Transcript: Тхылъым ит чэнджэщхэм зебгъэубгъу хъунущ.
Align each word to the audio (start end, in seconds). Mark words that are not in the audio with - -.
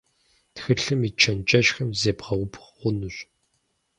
Тхылъым 0.55 1.01
ит 1.07 1.15
чэнджэщхэм 1.21 1.89
зебгъэубгъу 1.99 2.69
хъунущ. 2.77 3.15